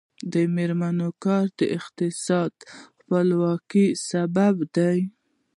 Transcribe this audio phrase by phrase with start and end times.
[0.33, 2.61] د میرمنو کار د اقتصادي
[3.01, 4.99] خپلواکۍ سبب دی.